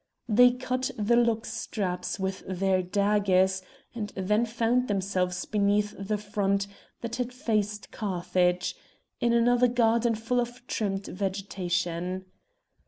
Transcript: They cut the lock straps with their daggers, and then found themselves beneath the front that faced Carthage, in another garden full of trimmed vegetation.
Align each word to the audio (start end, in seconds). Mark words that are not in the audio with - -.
They 0.27 0.49
cut 0.53 0.89
the 0.97 1.15
lock 1.15 1.45
straps 1.45 2.19
with 2.19 2.43
their 2.47 2.81
daggers, 2.81 3.61
and 3.93 4.11
then 4.15 4.47
found 4.47 4.87
themselves 4.87 5.45
beneath 5.45 5.93
the 5.95 6.17
front 6.17 6.65
that 7.01 7.17
faced 7.31 7.91
Carthage, 7.91 8.75
in 9.19 9.31
another 9.31 9.67
garden 9.67 10.15
full 10.15 10.39
of 10.41 10.65
trimmed 10.65 11.05
vegetation. 11.05 12.25